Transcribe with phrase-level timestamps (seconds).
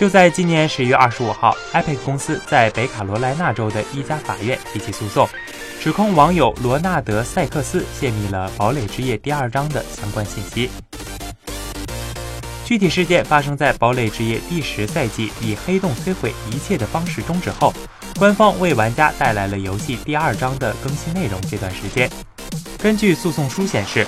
[0.00, 5.28] 就在今年十月二十五号，Epic 公司在北卡罗来纳州的一家法院提起诉讼，
[5.78, 10.70] 指控网友罗纳德·塞克斯泄密了《堡垒之夜》第二章的相关信息。
[12.64, 17.70] 具体事件发生在《堡垒之夜》第十赛季以黑洞摧毁一切的方式终止后，
[18.18, 21.38] 官方为玩家带来了游戏第二章的更新内容。
[21.42, 22.10] 这段时间，
[22.78, 24.06] 根据诉讼书显示。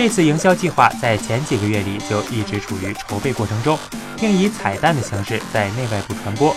[0.00, 3.78] 这次营销计划在前几个月里就一直处于筹备过程中，
[4.18, 6.56] 并以彩蛋的形式在内外部传播。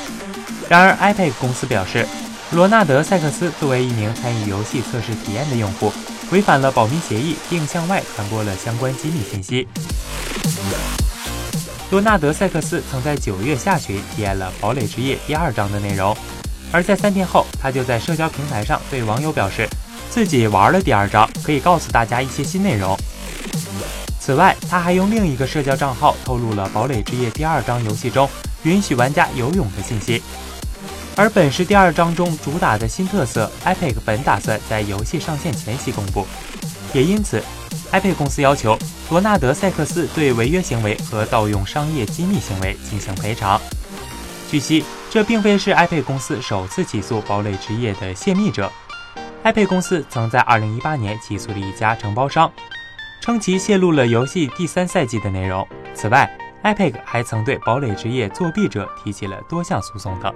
[0.69, 2.07] 然而，iPad 公司表示，
[2.51, 5.91] 罗纳德·塞克斯作为一名参与游戏测试体验的用户，
[6.31, 9.67] 违反了保密协议，并向外传播了相关机密信息。
[11.91, 16.15] 罗纳德·塞克斯曾在九月下旬体验了《堡垒之夜》第二章的内容，
[16.71, 19.67] 而在三天后，他就在社交平台上对网友表示，
[20.09, 22.97] 自己玩了第二章，可以告诉大家一些新内容。
[24.25, 28.29] 此外，他还用另一个社交账号透露了《堡垒之夜》第二章游戏中
[28.63, 30.23] 允许玩家游泳的信息。
[31.17, 36.25] 而本是第二章中主打的新特色，Epic 本打算在游戏上线前夕公布。
[36.93, 37.43] 也因此
[37.91, 43.59] ，Epic 公司要求罗纳德·塞克斯对违约行为和盗用商业机密行为进行赔偿。
[44.49, 48.71] 据悉，这并非是 Epic 公司首次起诉《堡垒之夜》的泄密者。
[49.43, 52.49] Epic 公司曾在2018年起诉了一家承包商。
[53.23, 55.65] 称其泄露了游戏第三赛季的内容。
[55.93, 56.29] 此外
[56.61, 60.29] ，Epic 还曾对《堡垒之夜》作弊者提起了多项诉讼等。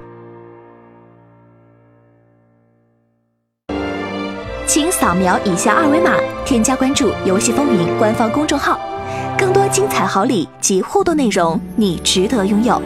[4.65, 6.15] 请扫描以下二维码，
[6.45, 8.79] 添加关注“游戏风云”官方公众号，
[9.37, 12.81] 更多精彩好礼及互动内容，你值得拥有。